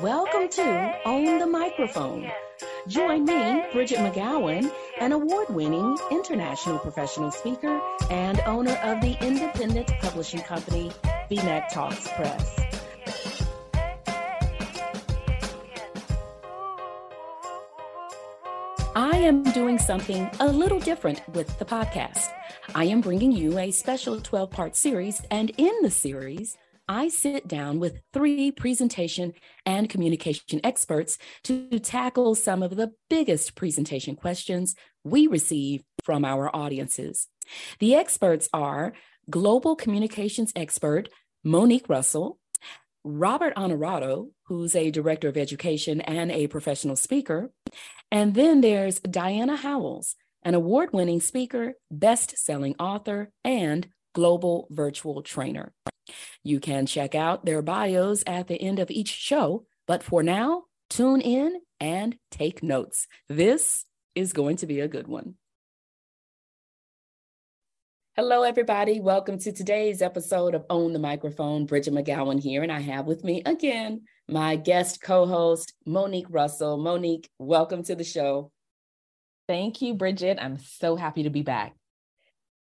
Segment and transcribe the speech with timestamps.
[0.00, 2.30] Welcome to Own the Microphone.
[2.88, 4.70] Join me, Bridgett McGowen,
[5.00, 10.90] an award winning international professional speaker and owner of the independent publishing company,
[11.30, 12.60] BMcTALKS Press.
[18.96, 22.28] I am doing something a little different with the podcast.
[22.74, 26.56] I am bringing you a special 12 part series, and in the series,
[26.88, 29.32] I sit down with three presentation
[29.64, 36.54] and communication experts to tackle some of the biggest presentation questions we receive from our
[36.54, 37.28] audiences.
[37.78, 38.92] The experts are
[39.30, 41.08] global communications expert
[41.42, 42.38] Monique Russell,
[43.02, 47.50] Robert Honorato, who's a director of education and a professional speaker,
[48.10, 55.22] and then there's Diana Howells, an award winning speaker, best selling author, and global virtual
[55.22, 55.72] trainer.
[56.42, 60.64] You can check out their bios at the end of each show, but for now,
[60.90, 63.06] tune in and take notes.
[63.28, 65.34] This is going to be a good one.
[68.16, 69.00] Hello, everybody.
[69.00, 71.66] Welcome to today's episode of Own the Microphone.
[71.66, 76.76] Bridgett McGowen here, and I have with me again my guest co host, Monique Russell.
[76.76, 78.52] Monique, welcome to the show.
[79.48, 80.38] Thank you, Bridgett.
[80.40, 81.74] I'm so happy to be back.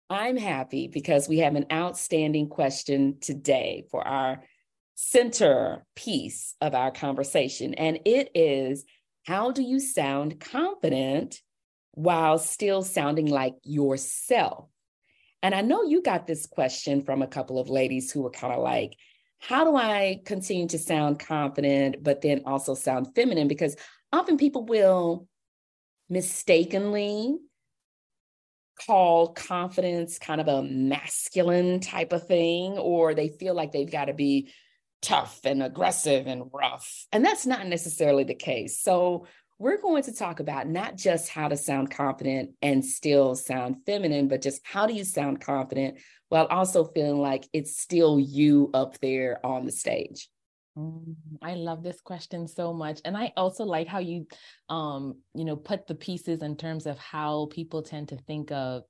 [0.10, 4.44] I'm happy because we have an outstanding question today for our
[4.96, 7.74] center piece of our conversation.
[7.74, 8.86] And it is
[9.26, 11.42] how do you sound confident
[11.94, 14.70] while still sounding like yourself?
[15.42, 18.54] And I know you got this question from a couple of ladies who were kind
[18.54, 18.96] of like,
[19.40, 23.48] how do I continue to sound confident, but then also sound feminine?
[23.48, 23.76] Because
[24.14, 25.28] often people will
[26.10, 27.38] mistakenly
[28.76, 34.06] call confidence kind of a masculine type of thing, or they feel like they've got
[34.06, 34.52] to be
[35.02, 37.06] tough and aggressive and rough.
[37.12, 38.82] And that's not necessarily the case.
[38.82, 43.78] So, we're going to talk about not just how to sound confident and still sound
[43.86, 45.98] feminine, but just how do you sound confident
[46.28, 50.28] while also feeling like it's still you up there on the stage.
[50.78, 53.00] Mm, I love this question so much.
[53.06, 54.28] And I also like how you
[54.70, 58.84] um, you know, put the pieces in terms of how people tend to think of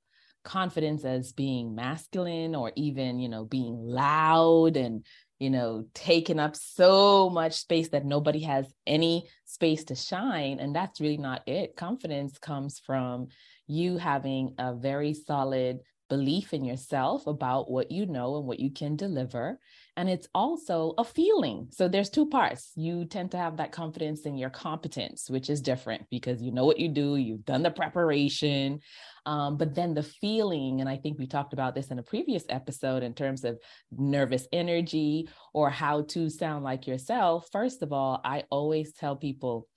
[0.43, 5.05] confidence as being masculine or even, you know, being loud and,
[5.39, 10.59] you know, taking up so much space that nobody has any space to shine.
[10.59, 11.75] And that's really not it.
[11.75, 13.27] Confidence comes from
[13.67, 15.79] you having a very solid
[16.09, 19.59] belief in yourself about what you know and what you can deliver
[19.97, 24.21] and it's also a feeling so there's two parts you tend to have that confidence
[24.21, 27.71] in your competence which is different because you know what you do you've done the
[27.71, 28.79] preparation
[29.25, 32.43] um, but then the feeling and i think we talked about this in a previous
[32.49, 33.57] episode in terms of
[33.91, 39.67] nervous energy or how to sound like yourself first of all i always tell people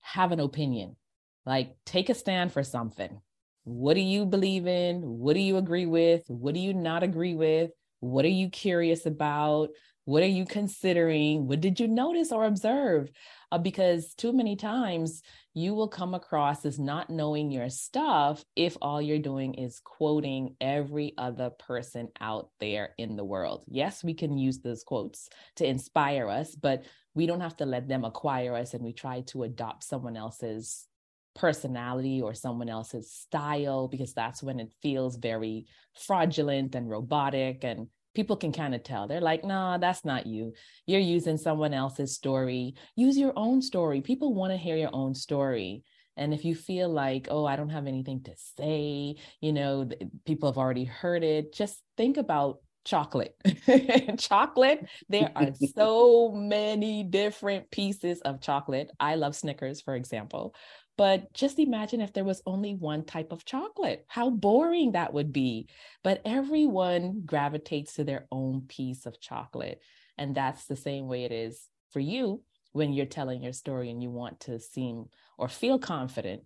[0.00, 0.96] have an opinion
[1.44, 3.20] like take a stand for something
[3.68, 5.02] what do you believe in?
[5.02, 6.22] What do you agree with?
[6.28, 7.72] What do you not agree with?
[8.06, 9.70] What are you curious about?
[10.04, 11.48] What are you considering?
[11.48, 13.10] What did you notice or observe?
[13.50, 15.22] Uh, because too many times
[15.52, 20.54] you will come across as not knowing your stuff if all you're doing is quoting
[20.60, 23.64] every other person out there in the world.
[23.66, 26.84] Yes, we can use those quotes to inspire us, but
[27.14, 30.86] we don't have to let them acquire us and we try to adopt someone else's
[31.34, 37.88] personality or someone else's style because that's when it feels very fraudulent and robotic and
[38.16, 40.52] people can kind of tell they're like nah that's not you
[40.86, 45.14] you're using someone else's story use your own story people want to hear your own
[45.14, 45.84] story
[46.16, 49.88] and if you feel like oh i don't have anything to say you know
[50.24, 53.34] people have already heard it just think about chocolate.
[54.18, 58.90] chocolate, there are so many different pieces of chocolate.
[58.98, 60.54] I love Snickers, for example.
[60.96, 65.32] But just imagine if there was only one type of chocolate, how boring that would
[65.32, 65.68] be.
[66.02, 69.82] But everyone gravitates to their own piece of chocolate.
[70.16, 72.42] And that's the same way it is for you
[72.72, 75.06] when you're telling your story and you want to seem
[75.38, 76.42] or feel confident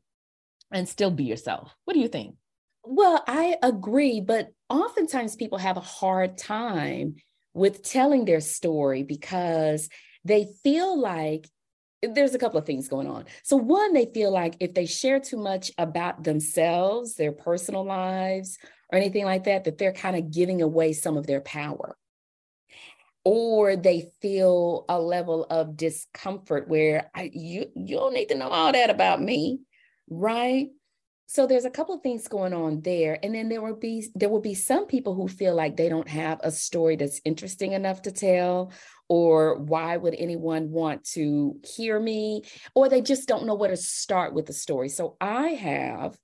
[0.73, 1.77] and still be yourself.
[1.85, 2.37] What do you think?
[2.85, 7.17] Well, I agree, but oftentimes people have a hard time
[7.53, 9.89] with telling their story because
[10.25, 11.49] they feel like
[12.03, 13.27] there's a couple of things going on.
[13.43, 18.59] So, one, they feel like if they share too much about themselves, their personal lives,
[18.91, 21.97] or anything like that, that they're kind of giving away some of their power.
[23.25, 28.49] Or they feel a level of discomfort where I, you, you don't need to know
[28.49, 29.61] all that about me,
[30.09, 30.69] right?
[31.31, 34.29] so there's a couple of things going on there and then there will be there
[34.29, 38.03] will be some people who feel like they don't have a story that's interesting enough
[38.03, 38.73] to tell
[39.11, 42.45] or why would anyone want to hear me?
[42.77, 44.89] Or they just don't know where to start with the story.
[44.89, 46.17] So i have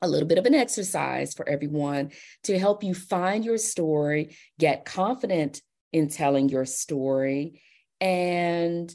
[0.00, 2.10] a little bit of an exercise for everyone
[2.44, 5.60] to help you find your story get confident
[5.92, 7.60] in telling your story
[8.00, 8.94] and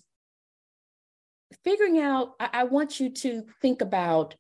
[1.64, 4.36] figuring out I, I want you to think about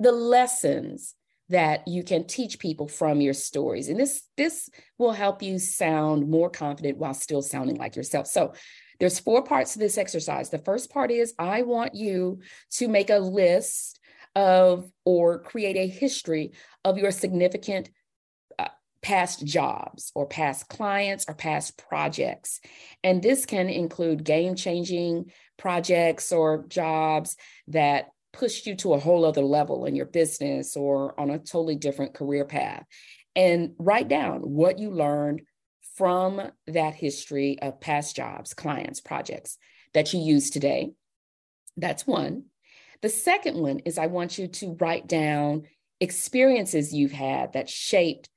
[0.00, 1.14] the lessons
[1.50, 3.88] that you can teach people from your stories.
[3.88, 8.26] And this this will help you sound more confident while still sounding like yourself.
[8.26, 8.54] So
[9.00, 10.50] there's four parts to this exercise.
[10.50, 12.40] The first part is i want you
[12.72, 13.98] to make a list
[14.36, 16.52] of or create a history
[16.84, 17.90] of your significant
[18.58, 18.68] uh,
[19.02, 22.60] past jobs or past clients or past projects.
[23.02, 27.36] And this can include game changing projects or jobs
[27.68, 31.76] that pushed you to a whole other level in your business or on a totally
[31.76, 32.84] different career path.
[33.36, 35.42] And write down what you learned
[35.96, 39.58] from that history of past jobs, clients, projects
[39.94, 40.92] that you use today.
[41.76, 42.44] That's one.
[43.02, 45.62] The second one is I want you to write down
[46.00, 48.28] experiences you've had that shaped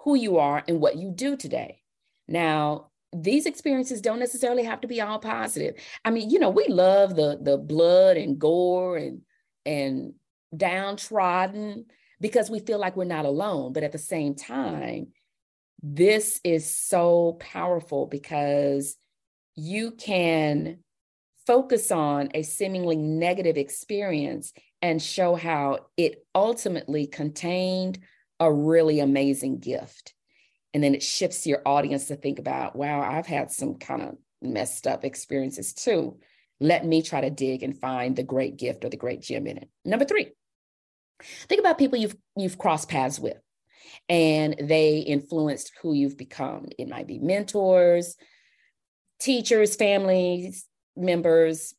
[0.00, 1.80] who you are and what you do today.
[2.28, 5.74] Now, these experiences don't necessarily have to be all positive.
[6.04, 9.20] I mean, you know, we love the the blood and gore and
[9.64, 10.14] and
[10.56, 11.86] downtrodden
[12.20, 13.72] because we feel like we're not alone.
[13.72, 15.08] But at the same time,
[15.82, 18.96] this is so powerful because
[19.54, 20.78] you can
[21.46, 27.98] focus on a seemingly negative experience and show how it ultimately contained
[28.38, 30.14] a really amazing gift.
[30.74, 34.16] And then it shifts your audience to think about, wow, I've had some kind of
[34.40, 36.18] messed up experiences too.
[36.62, 39.56] Let me try to dig and find the great gift or the great gem in
[39.56, 39.68] it.
[39.84, 40.30] Number three,
[41.48, 43.36] think about people you've you've crossed paths with
[44.08, 46.66] and they influenced who you've become.
[46.78, 48.16] It might be mentors,
[49.18, 50.66] teachers, families,
[50.96, 51.74] members.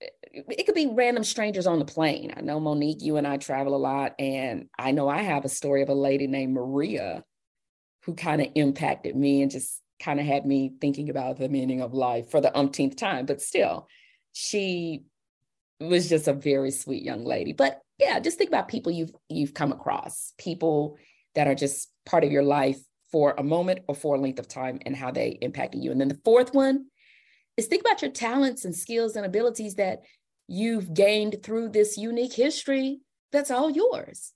[0.00, 2.32] It could be random strangers on the plane.
[2.36, 5.48] I know Monique, you and I travel a lot, and I know I have a
[5.48, 7.24] story of a lady named Maria
[8.04, 11.80] who kind of impacted me and just kind of had me thinking about the meaning
[11.80, 13.26] of life for the umpteenth time.
[13.26, 13.88] But still,
[14.40, 15.02] she
[15.80, 17.52] was just a very sweet young lady.
[17.52, 20.96] But yeah, just think about people you've you've come across, people
[21.34, 22.78] that are just part of your life
[23.10, 25.90] for a moment or for a length of time and how they impacted you.
[25.90, 26.86] And then the fourth one
[27.56, 30.02] is think about your talents and skills and abilities that
[30.46, 33.00] you've gained through this unique history
[33.32, 34.32] that's all yours.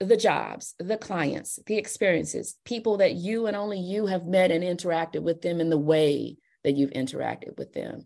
[0.00, 4.64] The jobs, the clients, the experiences, people that you and only you have met and
[4.64, 8.04] interacted with them in the way that you've interacted with them.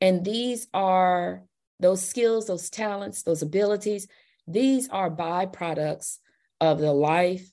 [0.00, 1.42] And these are
[1.78, 4.06] those skills, those talents, those abilities,
[4.46, 6.18] these are byproducts
[6.60, 7.48] of the life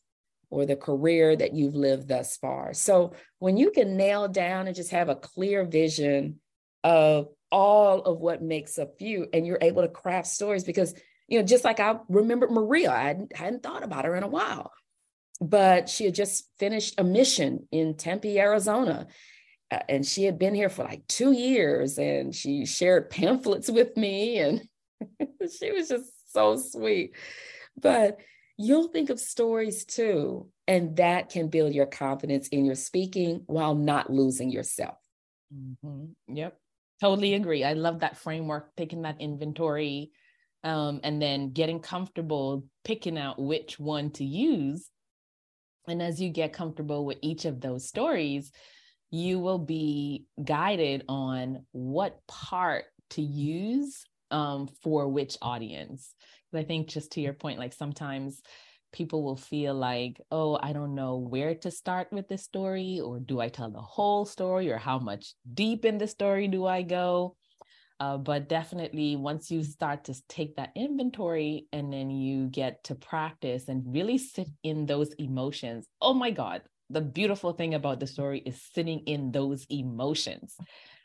[0.50, 2.74] or the career that you've lived thus far.
[2.74, 6.40] So when you can nail down and just have a clear vision
[6.84, 10.94] of all of what makes up you and you're able to craft stories because
[11.28, 14.28] you know just like i remembered maria i hadn't, hadn't thought about her in a
[14.28, 14.72] while
[15.40, 19.08] but she had just finished a mission in tempe arizona
[19.72, 24.40] and she had been here for like two years and she shared pamphlets with me
[24.40, 24.62] and
[25.60, 27.16] she was just so sweet.
[27.80, 28.18] But
[28.58, 33.76] you'll think of stories too and that can build your confidence in your speaking while
[33.76, 34.96] not losing yourself.
[35.54, 36.36] Mm-hmm.
[36.36, 36.58] yep.
[37.00, 37.64] Totally agree.
[37.64, 40.12] I love that framework taking that inventory
[40.64, 44.90] um, and then getting comfortable picking out which one to use.
[45.88, 48.52] And as you get comfortable with each of those stories
[49.10, 56.14] you will be guided on what part to use um, for which audience.
[56.54, 58.42] I think just to your point, like sometimes
[58.94, 63.20] people will feel like, oh, I don't know where to start with this story, or
[63.20, 66.82] do I tell the whole story, or how much deep in the story do I
[66.82, 67.36] go?
[68.00, 72.96] Uh, but definitely, once you start to take that inventory and then you get to
[72.96, 78.08] practice and really sit in those emotions, oh my God, the beautiful thing about the
[78.08, 80.56] story is sitting in those emotions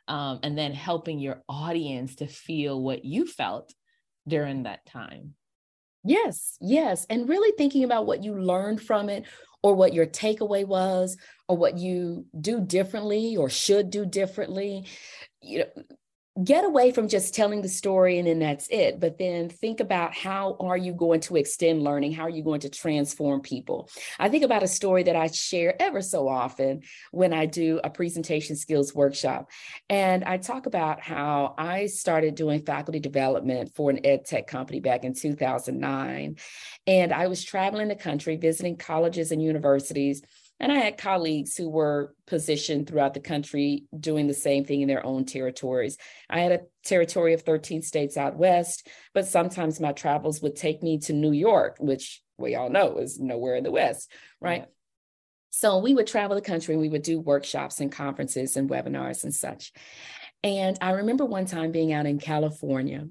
[0.08, 3.72] um, and then helping your audience to feel what you felt
[4.26, 5.34] during that time.
[6.04, 7.06] Yes, yes.
[7.08, 9.24] And really thinking about what you learned from it
[9.62, 11.16] or what your takeaway was
[11.48, 14.86] or what you do differently or should do differently.
[15.40, 15.82] You know,
[16.42, 20.14] get away from just telling the story and then that's it but then think about
[20.14, 22.12] how are you going to extend learning?
[22.12, 23.90] How are you going to transform people?
[24.18, 27.90] I think about a story that i share ever so often when i do a
[27.90, 29.50] presentation skills workshop
[29.90, 34.80] and i talk about how i started doing faculty development for an ed tech company
[34.80, 36.36] back in 2009
[36.86, 40.22] and i was traveling the country visiting colleges and universities
[40.62, 44.86] and I had colleagues who were positioned throughout the country doing the same thing in
[44.86, 45.98] their own territories.
[46.30, 50.80] I had a territory of 13 states out west, but sometimes my travels would take
[50.80, 54.08] me to New York, which we all know is nowhere in the west,
[54.40, 54.60] right?
[54.60, 54.66] Yeah.
[55.50, 59.24] So we would travel the country and we would do workshops and conferences and webinars
[59.24, 59.72] and such.
[60.44, 63.08] And I remember one time being out in California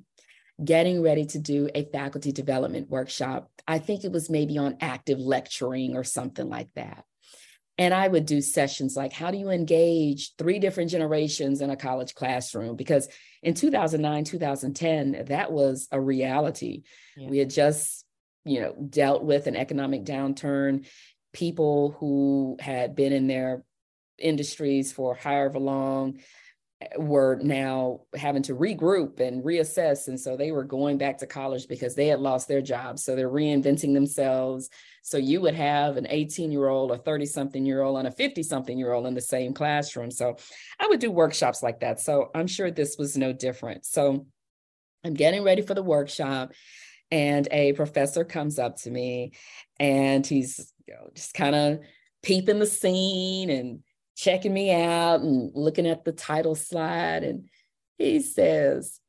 [0.63, 3.51] getting ready to do a faculty development workshop.
[3.67, 7.03] I think it was maybe on active lecturing or something like that.
[7.81, 11.75] And I would do sessions like, how do you engage three different generations in a
[11.75, 12.75] college classroom?
[12.75, 13.07] Because
[13.41, 16.83] in 2009, 2010, that was a reality.
[17.17, 17.27] Yeah.
[17.27, 18.05] We had just,
[18.45, 20.85] you know, dealt with an economic downturn.
[21.33, 23.63] People who had been in their
[24.19, 26.19] industries for however long
[26.81, 30.07] eh, were now having to regroup and reassess.
[30.07, 33.03] And so they were going back to college because they had lost their jobs.
[33.03, 34.69] So they're reinventing themselves.
[35.01, 38.11] So you would have an 18 year old, a 30 something year old, and a
[38.11, 40.11] 50 something year old in the same classroom.
[40.11, 40.37] So
[40.79, 41.99] I would do workshops like that.
[41.99, 43.85] So I'm sure this was no different.
[43.85, 44.27] So
[45.03, 46.53] I'm getting ready for the workshop.
[47.09, 49.33] And a professor comes up to me
[49.79, 51.79] and he's you know, just kind of
[52.23, 53.79] peeping the scene and
[54.15, 57.23] checking me out and looking at the title slide.
[57.23, 57.49] And
[57.97, 59.00] he says,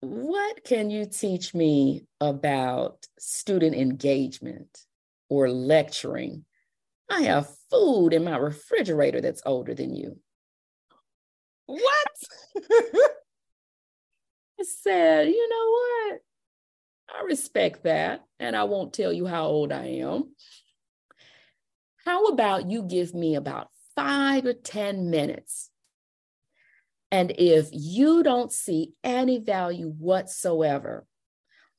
[0.00, 4.78] What can you teach me about student engagement
[5.28, 6.44] or lecturing?
[7.10, 10.18] I have food in my refrigerator that's older than you.
[11.66, 11.82] What?
[14.58, 16.20] I said, You know what?
[17.12, 18.24] I respect that.
[18.38, 20.34] And I won't tell you how old I am.
[22.04, 25.69] How about you give me about five or 10 minutes?
[27.12, 31.06] And if you don't see any value whatsoever,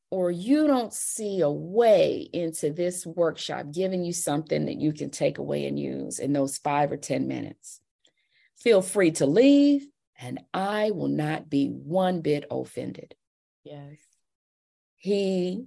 [0.09, 5.09] or you don't see a way into this workshop giving you something that you can
[5.09, 7.79] take away and use in those five or 10 minutes,
[8.57, 9.87] feel free to leave,
[10.19, 13.15] and I will not be one bit offended.
[13.63, 13.97] Yes.
[14.97, 15.65] He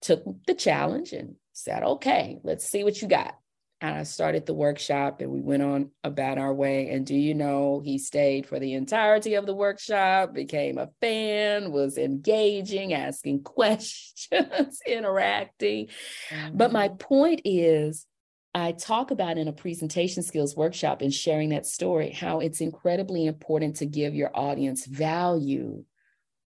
[0.00, 3.36] took the challenge and said, okay, let's see what you got.
[3.84, 6.88] And I started the workshop and we went on about our way.
[6.88, 11.70] And do you know, he stayed for the entirety of the workshop, became a fan,
[11.70, 15.88] was engaging, asking questions, interacting.
[16.30, 16.56] Mm-hmm.
[16.56, 16.96] But my mm-hmm.
[16.96, 18.06] point is,
[18.54, 23.26] I talk about in a presentation skills workshop and sharing that story how it's incredibly
[23.26, 25.84] important to give your audience value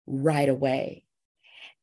[0.07, 1.03] right away.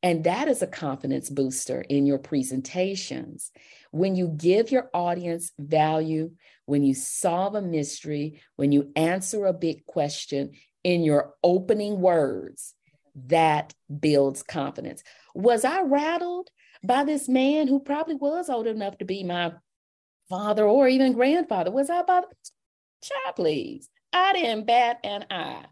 [0.03, 3.51] And that is a confidence booster in your presentations.
[3.91, 6.31] When you give your audience value,
[6.65, 10.51] when you solve a mystery, when you answer a big question
[10.83, 12.75] in your opening words,
[13.25, 15.01] that builds confidence.
[15.33, 16.49] Was I rattled
[16.83, 19.53] by this man who probably was old enough to be my
[20.29, 21.71] father or even grandfather?
[21.71, 22.29] Was I bothered?
[23.01, 23.89] child, please?
[24.13, 25.65] I didn't bat an eye.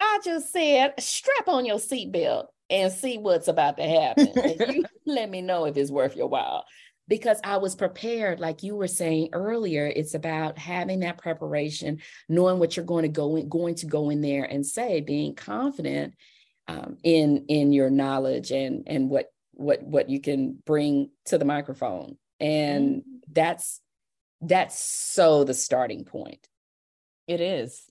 [0.00, 4.84] I just said, strap on your seatbelt and see what's about to happen.
[5.06, 6.64] let me know if it's worth your while.
[7.06, 12.58] Because I was prepared, like you were saying earlier, it's about having that preparation, knowing
[12.58, 16.14] what you're going to go in, going to go in there and say, being confident
[16.66, 21.44] um, in in your knowledge and and what what what you can bring to the
[21.44, 23.16] microphone, and mm-hmm.
[23.30, 23.82] that's
[24.40, 26.48] that's so the starting point.
[27.26, 27.82] It is.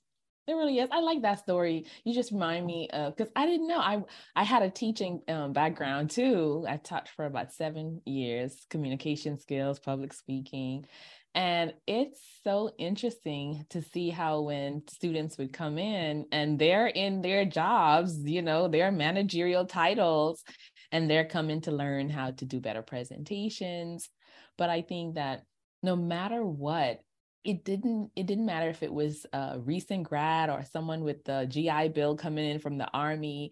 [0.45, 0.89] It really is.
[0.91, 1.85] I like that story.
[2.03, 4.03] You just remind me of because I didn't know I
[4.35, 6.65] I had a teaching um, background too.
[6.67, 10.85] I taught for about seven years, communication skills, public speaking,
[11.33, 17.21] and it's so interesting to see how when students would come in and they're in
[17.21, 20.43] their jobs, you know, their managerial titles,
[20.91, 24.09] and they're coming to learn how to do better presentations.
[24.57, 25.43] But I think that
[25.81, 26.99] no matter what,
[27.43, 31.45] it didn't it didn't matter if it was a recent grad or someone with the
[31.49, 33.51] GI Bill coming in from the army.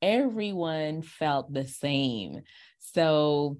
[0.00, 2.42] Everyone felt the same.
[2.78, 3.58] So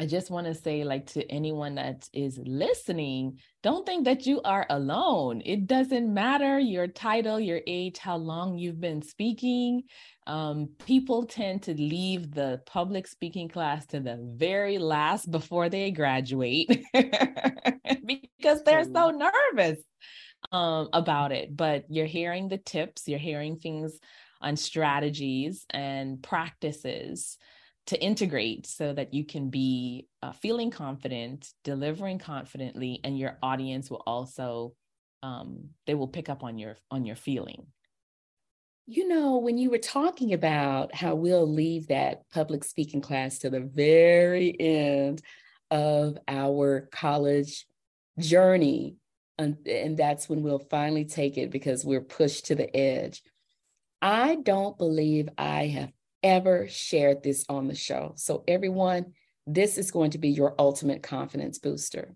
[0.00, 4.40] I just want to say, like, to anyone that is listening, don't think that you
[4.46, 5.42] are alone.
[5.44, 9.82] It doesn't matter your title, your age, how long you've been speaking.
[10.26, 15.90] Um, people tend to leave the public speaking class to the very last before they
[15.90, 19.80] graduate because they're so nervous.
[20.50, 24.00] um, about it, but you're hearing the tips, you're hearing things
[24.40, 27.36] on strategies and practices
[27.90, 33.90] to integrate so that you can be uh, feeling confident, delivering confidently, and your audience
[33.90, 34.74] will also
[35.24, 37.66] um, they will pick up on your on your feeling.
[38.86, 43.50] You know, when you were talking about how we'll leave that public speaking class to
[43.50, 45.20] the very end
[45.72, 47.66] of our college
[48.20, 48.98] journey,
[49.36, 53.20] and, and that's when we'll finally take it because we're pushed to the edge.
[54.00, 55.90] I don't believe I have
[56.22, 58.12] ever shared this on the show.
[58.16, 59.14] So, everyone,
[59.46, 62.14] this is going to be your ultimate confidence booster.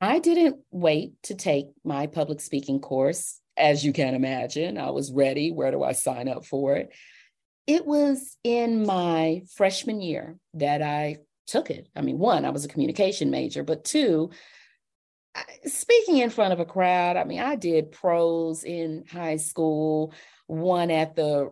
[0.00, 4.78] I didn't wait to take my public speaking course, as you can imagine.
[4.78, 5.50] I was ready.
[5.50, 6.90] Where do I sign up for it?
[7.66, 11.88] It was in my freshman year that I took it.
[11.96, 14.30] I mean, one, I was a communication major, but two,
[15.64, 17.16] speaking in front of a crowd.
[17.16, 20.12] I mean, I did prose in high school,
[20.46, 21.50] one at the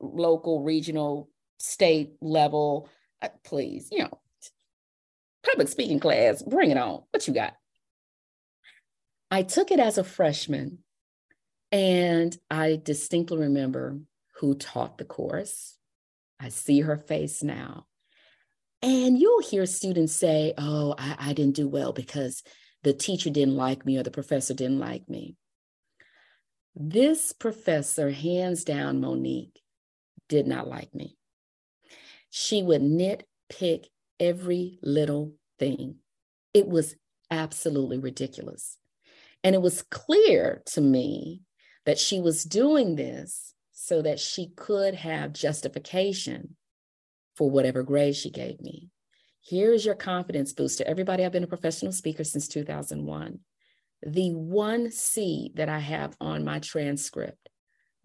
[0.00, 2.88] local, regional, state level.
[3.20, 4.20] Uh, please, you know,
[5.48, 7.02] public speaking class, bring it on.
[7.10, 7.54] What you got?
[9.30, 10.78] I took it as a freshman,
[11.70, 13.98] and I distinctly remember
[14.36, 15.76] who taught the course.
[16.38, 17.86] I see her face now.
[18.82, 22.42] And you'll hear students say, Oh, I, I didn't do well because
[22.82, 25.36] the teacher didn't like me or the professor didn't like me.
[26.74, 29.61] This professor, hands down, Monique,
[30.32, 31.14] did not like me.
[32.30, 33.84] She would nitpick
[34.18, 35.96] every little thing.
[36.54, 36.96] It was
[37.30, 38.78] absolutely ridiculous.
[39.44, 41.42] And it was clear to me
[41.84, 46.56] that she was doing this so that she could have justification
[47.36, 48.88] for whatever grade she gave me.
[49.44, 50.84] Here's your confidence booster.
[50.86, 53.38] Everybody, I've been a professional speaker since 2001.
[54.06, 57.50] The one C that I have on my transcript,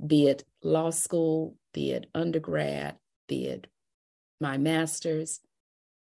[0.05, 2.95] be it law school, be it undergrad,
[3.27, 3.67] be it
[4.41, 5.41] my master's,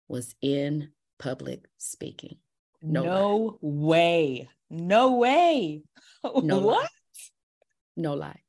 [0.08, 2.38] was in public speaking.
[2.82, 4.48] No, no way.
[4.68, 5.82] No way.
[6.42, 6.82] No what?
[6.82, 6.88] Lie.
[7.96, 8.40] No lie.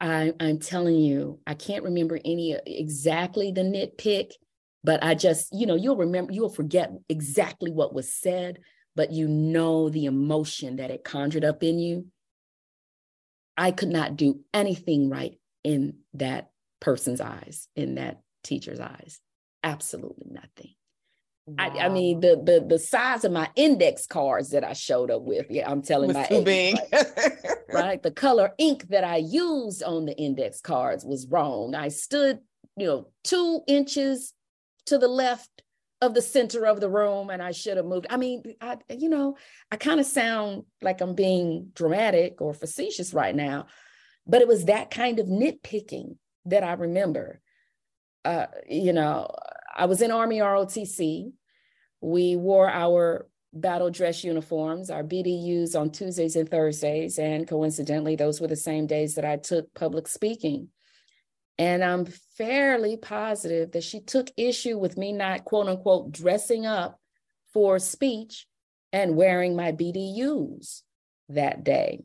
[0.00, 4.30] I, I'm telling you, I can't remember any uh, exactly the nitpick,
[4.82, 8.60] but I just, you know, you'll remember, you'll forget exactly what was said,
[8.96, 12.06] but you know the emotion that it conjured up in you.
[13.58, 19.20] I could not do anything right in that person's eyes, in that teacher's eyes.
[19.62, 20.74] Absolutely nothing.
[21.46, 21.56] Wow.
[21.58, 25.22] I, I, mean, the the the size of my index cards that I showed up
[25.22, 25.46] with.
[25.50, 26.76] Yeah, I'm telling my too age, big.
[26.92, 27.84] Right?
[27.84, 28.02] right?
[28.02, 31.74] The color ink that I used on the index cards was wrong.
[31.74, 32.38] I stood,
[32.76, 34.34] you know, two inches
[34.86, 35.62] to the left
[36.00, 38.06] of the center of the room and I should have moved.
[38.10, 39.36] I mean, I, you know,
[39.70, 43.66] I kind of sound like I'm being dramatic or facetious right now,
[44.26, 47.40] but it was that kind of nitpicking that I remember.
[48.24, 49.28] Uh, you know,
[49.74, 51.32] I was in Army ROTC.
[52.00, 57.18] We wore our battle dress uniforms, our BDUs on Tuesdays and Thursdays.
[57.18, 60.68] And coincidentally, those were the same days that I took public speaking.
[61.58, 62.06] And I'm
[62.36, 66.98] fairly positive that she took issue with me not, quote unquote, dressing up
[67.52, 68.46] for speech
[68.92, 70.82] and wearing my BDUs
[71.28, 72.04] that day.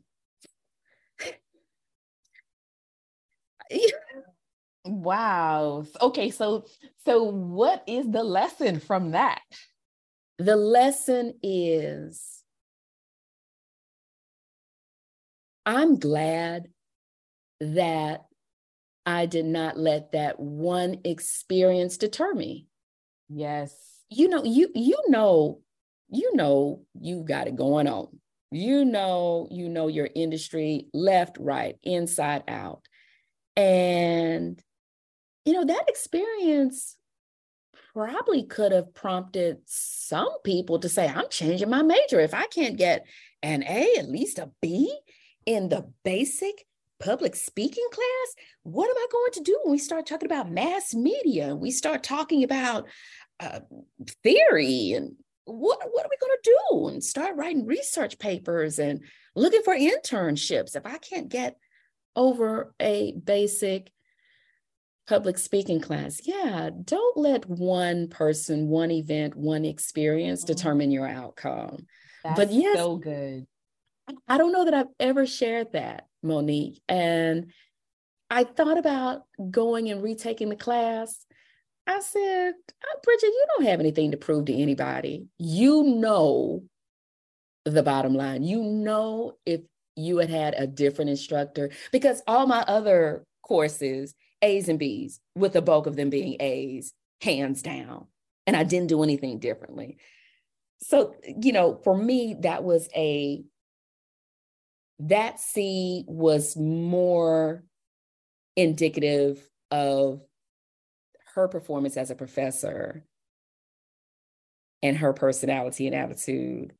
[4.84, 5.84] Wow.
[6.00, 6.64] Okay, so
[7.04, 9.40] so what is the lesson from that?
[10.38, 12.42] The lesson is
[15.66, 16.68] I'm glad
[17.60, 18.24] that
[19.04, 22.66] I did not let that one experience deter me.
[23.28, 23.74] Yes.
[24.10, 25.60] You know, you you know,
[26.08, 28.08] you know you got it going on.
[28.50, 32.82] You know, you know your industry left, right, inside out.
[33.58, 34.62] And
[35.44, 36.96] you know, that experience
[37.94, 42.20] probably could have prompted some people to say, I'm changing my major.
[42.20, 43.06] If I can't get
[43.42, 44.94] an A, at least a B
[45.46, 46.66] in the basic
[47.00, 50.94] public speaking class, what am I going to do when we start talking about mass
[50.94, 52.86] media and we start talking about
[53.40, 53.60] uh,
[54.22, 55.16] theory and
[55.46, 59.00] what, what are we going to do and start writing research papers and
[59.34, 61.56] looking for internships if I can't get
[62.16, 63.90] over a basic
[65.06, 66.20] public speaking class.
[66.24, 70.54] Yeah, don't let one person, one event, one experience mm-hmm.
[70.54, 71.86] determine your outcome.
[72.24, 73.46] That's but yes, so good.
[74.26, 76.08] I don't know that I've ever shared that.
[76.22, 76.80] Monique.
[76.88, 77.52] And
[78.30, 81.24] I thought about going and retaking the class.
[81.86, 85.26] I said, oh, Bridgett, you don't have anything to prove to anybody.
[85.38, 86.64] You know
[87.64, 88.42] the bottom line.
[88.42, 89.62] You know, if
[89.98, 95.52] you had had a different instructor, because all my other courses, A's and B's, with
[95.52, 98.06] the bulk of them being A's, hands down.
[98.46, 99.98] And I didn't do anything differently.
[100.80, 103.42] So, you know, for me, that was a,
[105.00, 107.64] that C was more
[108.56, 110.22] indicative of
[111.34, 113.04] her performance as a professor
[114.82, 116.72] and her personality and attitude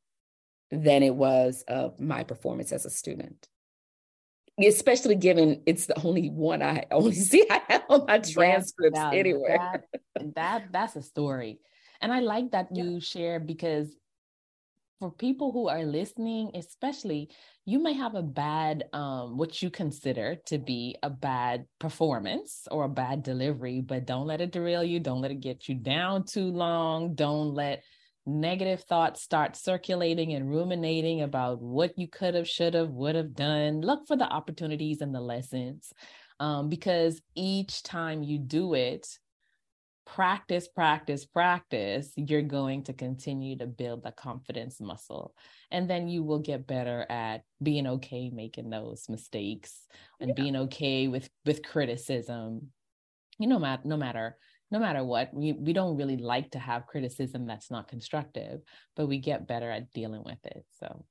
[0.71, 3.47] than it was of my performance as a student.
[4.59, 9.13] Especially given it's the only one I only see I have on my transcripts that,
[9.13, 9.85] anywhere.
[10.15, 11.59] That, that that's a story.
[12.01, 12.99] And I like that you yeah.
[12.99, 13.89] share because
[14.99, 17.29] for people who are listening, especially,
[17.65, 22.83] you may have a bad, um, what you consider to be a bad performance or
[22.83, 24.99] a bad delivery, but don't let it derail you.
[24.99, 27.15] Don't let it get you down too long.
[27.15, 27.83] Don't let
[28.29, 33.33] negative thoughts start circulating and ruminating about what you could have, should have, would have
[33.33, 33.81] done.
[33.81, 35.91] Look for the opportunities and the lessons
[36.39, 39.07] um, because each time you do it,
[40.05, 45.35] practice, practice, practice, you're going to continue to build the confidence muscle.
[45.71, 49.85] And then you will get better at being okay making those mistakes
[50.19, 50.35] and yeah.
[50.35, 52.69] being okay with with criticism.
[53.37, 54.37] You know, no matter
[54.71, 58.61] no matter what, we, we don't really like to have criticism that's not constructive,
[58.95, 60.63] but we get better at dealing with it.
[60.79, 61.05] So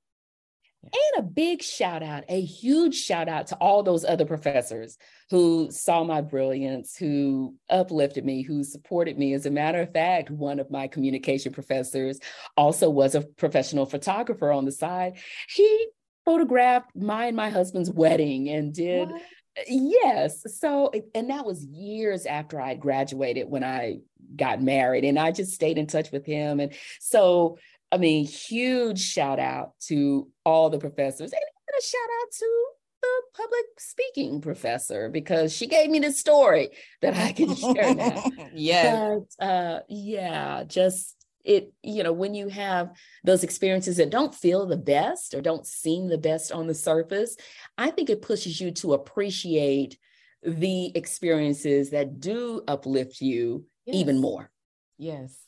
[0.85, 4.97] and a big shout out, a huge shout out to all those other professors
[5.29, 9.35] who saw my brilliance, who uplifted me, who supported me.
[9.35, 12.21] As a matter of fact, one of my communication professors
[12.57, 15.19] also was a professional photographer on the side.
[15.49, 15.89] He
[16.25, 19.11] photographed my and my husband's wedding and did.
[19.11, 19.23] What?
[19.67, 20.45] Yes.
[20.59, 24.01] So, and that was years after I graduated when I
[24.37, 26.61] got married, and I just stayed in touch with him.
[26.61, 27.59] And so,
[27.91, 32.67] I mean, huge shout out to all the professors and even a shout out to
[33.01, 38.25] the public speaking professor because she gave me the story that I can share now.
[38.55, 39.19] yeah.
[39.39, 41.18] But, uh, yeah, just
[41.49, 42.91] it, you know, when you have
[43.25, 47.37] those experiences that don't feel the best or don't seem the best on the surface,
[47.79, 49.99] I think it pushes you to appreciate
[50.43, 53.97] the experiences that do uplift you yes.
[53.97, 54.51] even more.
[54.99, 55.39] Yes.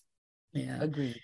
[0.55, 0.79] Yeah.
[0.81, 1.21] Agreed.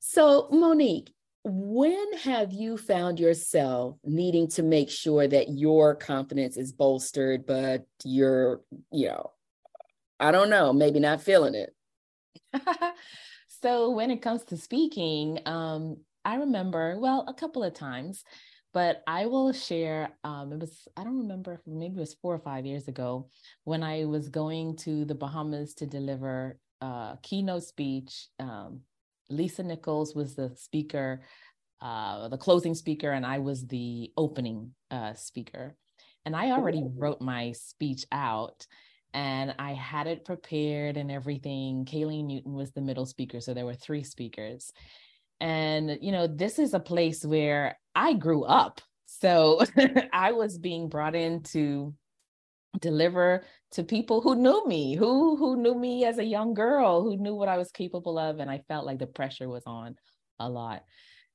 [0.00, 6.72] So, Monique, when have you found yourself needing to make sure that your confidence is
[6.72, 9.30] bolstered, but you're, you know,
[10.18, 11.74] I don't know, maybe not feeling it?
[13.62, 18.24] so, when it comes to speaking, um, I remember, well, a couple of times,
[18.72, 20.10] but I will share.
[20.24, 23.28] Um, it was, I don't remember, maybe it was four or five years ago
[23.64, 28.28] when I was going to the Bahamas to deliver a keynote speech.
[28.38, 28.80] Um,
[29.28, 31.22] Lisa Nichols was the speaker,
[31.80, 35.76] uh, the closing speaker, and I was the opening uh, speaker.
[36.26, 38.66] And I already wrote my speech out
[39.12, 41.84] and I had it prepared and everything.
[41.84, 43.40] Kayleen Newton was the middle speaker.
[43.40, 44.72] So there were three speakers.
[45.40, 48.80] And, you know, this is a place where I grew up.
[49.06, 49.60] So
[50.12, 51.94] I was being brought in to
[52.78, 57.16] deliver to people who knew me who who knew me as a young girl who
[57.16, 59.96] knew what i was capable of and i felt like the pressure was on
[60.38, 60.84] a lot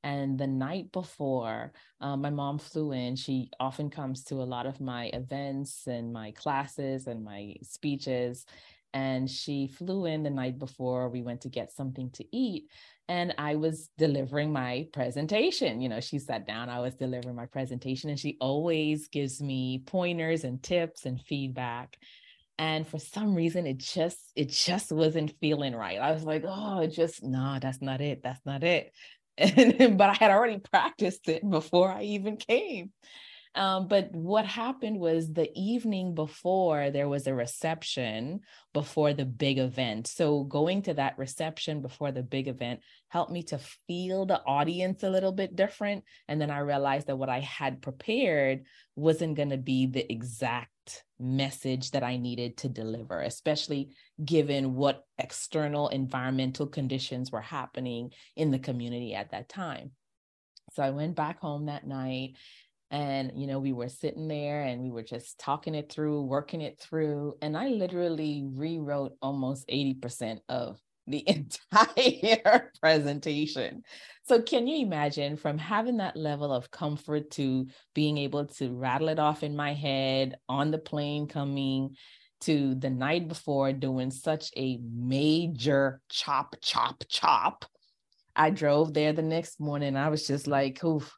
[0.05, 4.65] and the night before um, my mom flew in she often comes to a lot
[4.65, 8.45] of my events and my classes and my speeches
[8.93, 12.69] and she flew in the night before we went to get something to eat
[13.07, 15.81] and I was delivering my presentation.
[15.81, 19.83] You know, she sat down, I was delivering my presentation, and she always gives me
[19.85, 21.97] pointers and tips and feedback.
[22.57, 25.99] And for some reason, it just it just wasn't feeling right.
[25.99, 28.23] I was like, oh, just no, that's not it.
[28.23, 28.93] That's not it.
[29.38, 32.91] And but I had already practiced it before I even came.
[33.55, 38.41] Um, but what happened was the evening before there was a reception
[38.73, 40.07] before the big event.
[40.07, 45.03] So going to that reception before the big event helped me to feel the audience
[45.03, 46.03] a little bit different.
[46.27, 48.65] And then I realized that what I had prepared
[48.97, 53.91] wasn't going to be the exact message that I needed to deliver, especially
[54.23, 59.91] given what external environmental conditions were happening in the community at that time.
[60.73, 62.35] So I went back home that night
[62.95, 66.62] and you know we were sitting there and we were just talking it through working
[66.62, 73.84] it through and i literally rewrote almost 80% of the entire presentation
[74.23, 79.10] so can you imagine from having that level of comfort to being able to rattle
[79.10, 81.95] it off in my head on the plane coming
[82.41, 87.65] to the night before doing such a major chop chop chop
[88.38, 89.95] I drove there the next morning.
[89.95, 91.10] I was just like, oof,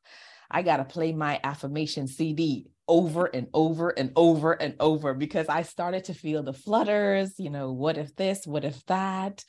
[0.50, 5.48] I got to play my affirmation CD over and over and over and over because
[5.50, 9.44] I started to feel the flutters, you know, what if this, what if that?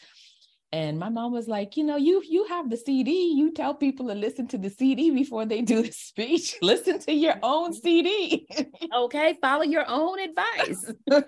[0.70, 3.32] And my mom was like, you know, you you have the CD.
[3.34, 6.56] You tell people to listen to the CD before they do the speech.
[6.60, 8.46] listen to your own CD.
[8.94, 10.92] okay, follow your own advice.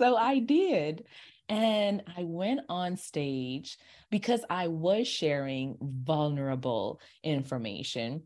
[0.00, 1.06] so I did.
[1.48, 3.78] And I went on stage
[4.10, 8.24] because I was sharing vulnerable information.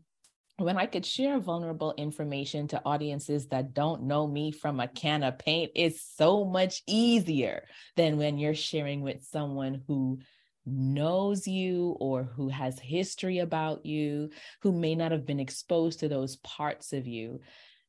[0.63, 5.21] When I could share vulnerable information to audiences that don't know me from a can
[5.23, 7.65] of paint, it's so much easier
[7.97, 10.19] than when you're sharing with someone who
[10.65, 14.29] knows you or who has history about you,
[14.61, 17.41] who may not have been exposed to those parts of you.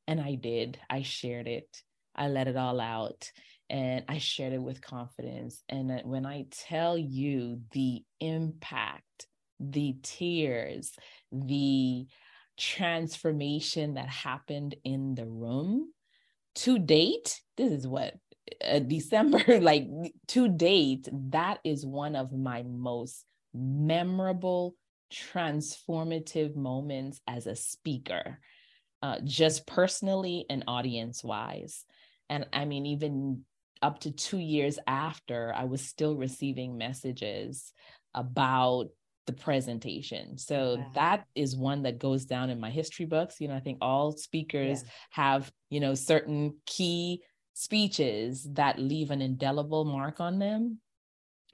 [0.09, 1.81] And I did, I shared it,
[2.17, 3.31] I let it all out.
[3.71, 5.63] And I shared it with confidence.
[5.69, 9.29] And uh, when I tell you the impact,
[9.61, 10.93] the tears,
[11.31, 12.07] the
[12.57, 15.93] transformation that happened in the room
[16.57, 18.15] to date, this is what
[18.65, 19.89] uh, December, like
[20.29, 24.75] to date, that is one of my most memorable,
[25.13, 28.39] transformative moments as a speaker,
[29.03, 31.85] uh, just personally and audience wise.
[32.29, 33.45] And I mean, even
[33.83, 37.73] up to two years after, I was still receiving messages
[38.15, 38.89] about
[39.27, 40.37] the presentation.
[40.39, 40.91] So wow.
[40.95, 43.41] that is one that goes down in my history books.
[43.41, 44.91] You know, I think all speakers yeah.
[45.11, 47.23] have, you know, certain key
[47.55, 50.79] speeches that leave an indelible mark on them.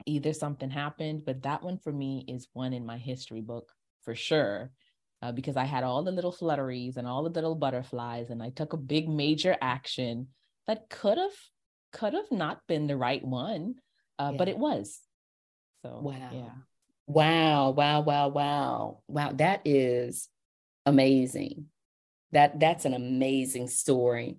[0.05, 3.71] Either something happened, but that one for me is one in my history book
[4.03, 4.71] for sure.
[5.21, 8.49] Uh, because I had all the little flutteries and all the little butterflies, and I
[8.49, 10.29] took a big major action
[10.65, 11.37] that could have
[11.93, 13.75] could have not been the right one,
[14.17, 14.37] uh, yeah.
[14.37, 14.99] but it was.
[15.83, 16.49] So wow, yeah,
[17.07, 19.31] wow, wow, wow, wow, wow.
[19.33, 20.29] That is
[20.85, 21.65] amazing.
[22.31, 24.37] That that's an amazing story.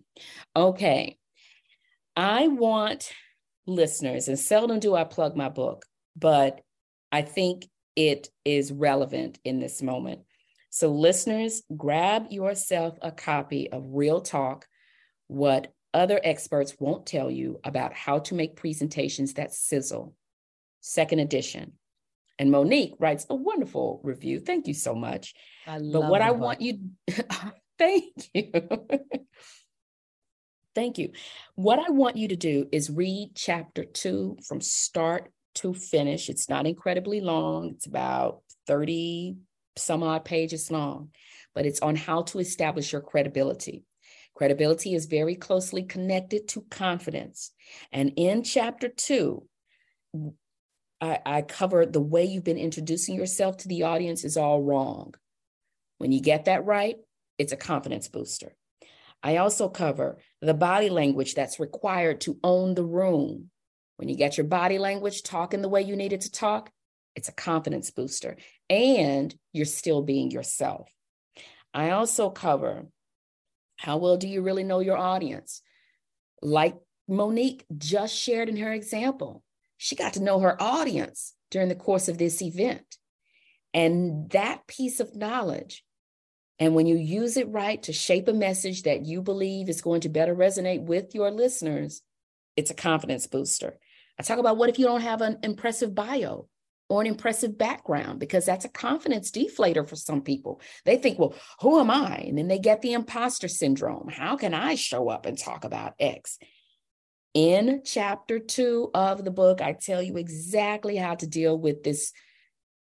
[0.57, 1.18] Okay,
[2.16, 3.12] I want
[3.66, 5.85] listeners, and seldom do I plug my book,
[6.16, 6.61] but
[7.11, 10.22] I think it is relevant in this moment.
[10.70, 14.66] So, listeners, grab yourself a copy of Real Talk
[15.27, 20.14] What Other Experts Won't Tell You About How to Make Presentations That Sizzle,
[20.81, 21.72] second edition.
[22.38, 24.40] And Monique writes a wonderful review.
[24.40, 25.35] Thank you so much.
[25.66, 26.40] I love but what I book.
[26.40, 26.79] want you,
[27.79, 28.51] thank you.
[30.75, 31.12] Thank you.
[31.55, 36.31] What I want you to do is read chapter two from start to finish.
[36.31, 39.37] It's not incredibly long, it's about 30
[39.77, 41.11] some odd pages long,
[41.55, 43.85] but it's on how to establish your credibility.
[44.35, 47.53] Credibility is very closely connected to confidence.
[47.92, 49.47] And in chapter two,
[51.03, 55.15] I, I cover the way you've been introducing yourself to the audience is all wrong.
[55.99, 56.97] When you get that right,
[57.38, 58.55] it's a confidence booster.
[59.23, 63.51] I also cover the body language that's required to own the room.
[63.97, 66.71] When you get your body language talking the way you need it to talk,
[67.15, 68.37] it's a confidence booster
[68.71, 70.88] and you're still being yourself.
[71.75, 72.87] I also cover
[73.77, 75.62] how well do you really know your audience?
[76.41, 76.77] Like
[77.09, 79.43] Monique just shared in her example,
[79.83, 82.99] she got to know her audience during the course of this event.
[83.75, 85.83] And that piece of knowledge
[86.61, 90.03] and when you use it right to shape a message that you believe is going
[90.03, 92.03] to better resonate with your listeners,
[92.55, 93.77] it's a confidence booster.
[94.16, 96.47] I talk about what if you don't have an impressive bio
[96.88, 100.61] or an impressive background, because that's a confidence deflator for some people.
[100.85, 102.18] They think, well, who am I?
[102.29, 104.09] And then they get the imposter syndrome.
[104.09, 106.38] How can I show up and talk about X?
[107.35, 112.12] In chapter two of the book, I tell you exactly how to deal with this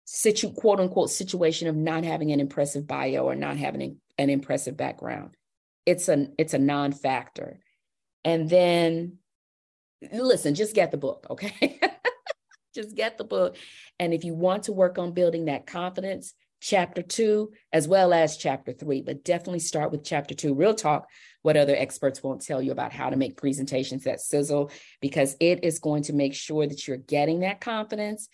[0.05, 4.77] situ quote unquote situation of not having an impressive bio or not having an impressive
[4.77, 5.37] background.
[5.85, 7.61] It's a it's a non-factor.
[8.25, 9.19] And then
[10.13, 11.79] listen, just get the book, okay?
[12.75, 13.57] just get the book.
[13.99, 18.37] And if you want to work on building that confidence, chapter two, as well as
[18.37, 20.55] chapter three, but definitely start with chapter two.
[20.55, 21.07] Real talk,
[21.43, 25.65] what other experts won't tell you about how to make presentations that sizzle, because it
[25.65, 28.29] is going to make sure that you're getting that confidence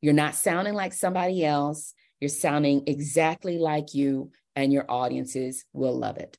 [0.00, 1.94] you're not sounding like somebody else.
[2.20, 6.38] You're sounding exactly like you, and your audiences will love it.